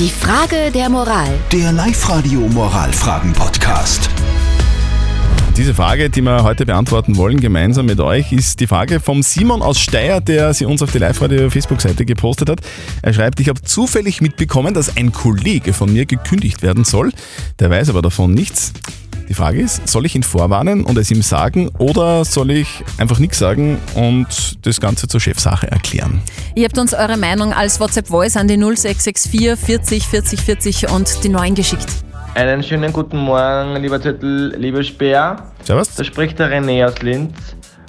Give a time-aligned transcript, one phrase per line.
[0.00, 1.28] Die Frage der Moral.
[1.52, 4.08] Der Live-Radio Moralfragen-Podcast.
[5.58, 9.60] Diese Frage, die wir heute beantworten wollen, gemeinsam mit euch, ist die Frage vom Simon
[9.60, 12.60] aus Steyr, der sie uns auf die Live-Radio-Facebook-Seite gepostet hat.
[13.02, 17.12] Er schreibt, ich habe zufällig mitbekommen, dass ein Kollege von mir gekündigt werden soll.
[17.58, 18.72] Der weiß aber davon nichts.
[19.30, 23.20] Die Frage ist, soll ich ihn vorwarnen und es ihm sagen oder soll ich einfach
[23.20, 26.20] nichts sagen und das Ganze zur Chefsache erklären?
[26.56, 31.28] Ihr habt uns eure Meinung als WhatsApp-Voice an die 0664 40 40 40 und die
[31.28, 31.86] 9 geschickt.
[32.34, 35.36] Einen schönen guten Morgen, lieber Zettel, lieber Speer.
[35.62, 35.94] Servus.
[35.94, 37.32] Da spricht der René aus Linz.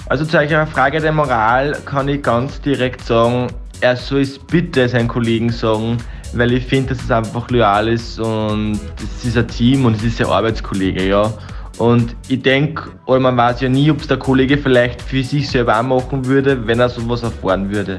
[0.10, 3.48] Also zu eurer Frage der Moral kann ich ganz direkt sagen,
[3.80, 5.98] er soll es bitte seinen Kollegen sagen,
[6.34, 8.80] weil ich finde, dass es einfach loyal ist und
[9.20, 11.34] es ist ein Team und es ist ein Arbeitskollege, ja.
[11.78, 15.50] Und ich denke, oder man weiß ja nie, ob es der Kollege vielleicht für sich
[15.50, 17.98] selber auch machen würde, wenn er sowas erfahren würde.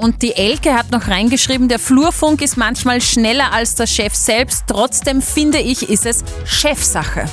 [0.00, 4.64] Und die Elke hat noch reingeschrieben, der Flurfunk ist manchmal schneller als der Chef selbst.
[4.66, 7.24] Trotzdem finde ich, ist es Chefsache.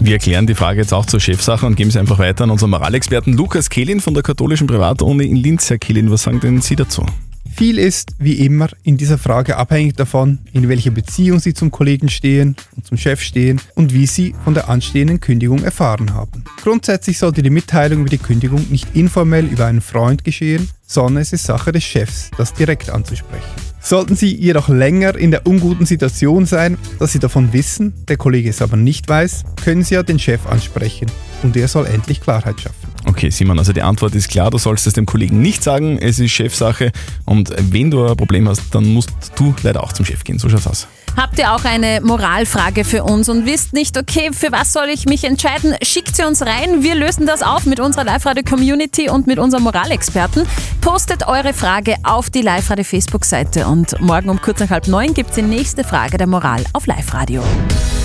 [0.00, 2.70] Wir erklären die Frage jetzt auch zur Chefsache und geben sie einfach weiter an unseren
[2.70, 5.68] Moralexperten Lukas Kehlin von der katholischen Privatuni in Linz.
[5.68, 7.04] Herr Kehlin, was sagen denn Sie dazu?
[7.54, 12.08] Viel ist, wie immer, in dieser Frage abhängig davon, in welcher Beziehung Sie zum Kollegen
[12.08, 16.44] stehen und zum Chef stehen und wie Sie von der anstehenden Kündigung erfahren haben.
[16.62, 21.32] Grundsätzlich sollte die Mitteilung über die Kündigung nicht informell über einen Freund geschehen, sondern es
[21.32, 23.44] ist Sache des Chefs, das direkt anzusprechen.
[23.82, 28.50] Sollten Sie jedoch länger in der unguten Situation sein, dass Sie davon wissen, der Kollege
[28.50, 31.10] es aber nicht weiß, können Sie ja den Chef ansprechen
[31.42, 32.89] und er soll endlich Klarheit schaffen.
[33.10, 36.20] Okay, Simon, also die Antwort ist klar, du sollst es dem Kollegen nicht sagen, es
[36.20, 36.92] ist Chefsache
[37.24, 40.38] und wenn du ein Problem hast, dann musst du leider auch zum Chef gehen.
[40.38, 40.86] So schaut's aus.
[41.16, 45.06] Habt ihr auch eine Moralfrage für uns und wisst nicht, okay, für was soll ich
[45.06, 45.74] mich entscheiden?
[45.82, 46.84] Schickt sie uns rein.
[46.84, 50.46] Wir lösen das auf mit unserer Live-Radio-Community und mit unserem Moralexperten.
[50.80, 55.34] Postet eure Frage auf die Live-Radio-Facebook-Seite und morgen um kurz nach halb neun gibt es
[55.34, 57.42] die nächste Frage der Moral auf Live-Radio.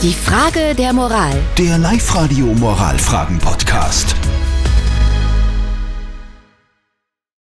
[0.01, 1.39] Die Frage der Moral.
[1.59, 4.15] Der Live-Radio Moralfragen-Podcast.